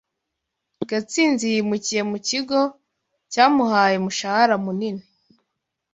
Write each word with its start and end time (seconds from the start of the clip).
Gatsinzi 0.89 1.45
yimukiye 1.53 2.01
mu 2.11 2.17
kigo 2.27 2.59
cyamuhaye 3.31 3.95
umushahara 4.01 4.55
munini. 4.63 5.03